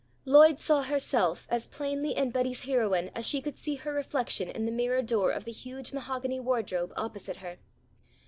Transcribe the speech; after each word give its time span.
Lloyd 0.25 0.59
saw 0.59 0.81
herself 0.81 1.47
as 1.51 1.67
plainly 1.67 2.15
in 2.17 2.31
Betty's 2.31 2.61
heroine 2.61 3.11
as 3.13 3.23
she 3.27 3.39
could 3.39 3.55
see 3.55 3.75
her 3.75 3.93
reflection 3.93 4.49
in 4.49 4.65
the 4.65 4.71
mirror 4.71 5.03
door 5.03 5.29
of 5.29 5.45
the 5.45 5.51
huge 5.51 5.93
mahogany 5.93 6.39
wardrobe 6.39 6.91
opposite 6.97 7.35
her. 7.35 7.59